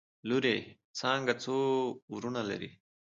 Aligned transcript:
لورې 0.29 0.55
څانګه 0.99 1.33
څو 1.43 1.55
وروڼه 2.13 2.41
لري؟؟ 2.49 2.69